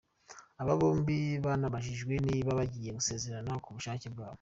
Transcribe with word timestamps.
Aba 0.61 0.73
bombi 0.79 1.17
banabajijwe 1.45 2.13
niba 2.27 2.49
bagiye 2.59 2.89
gusezerana 2.97 3.51
kubushake 3.63 4.07
bwabo. 4.13 4.29